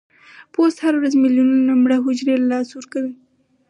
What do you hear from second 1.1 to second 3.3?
ملیونونه مړه حجرې له لاسه ورکوي.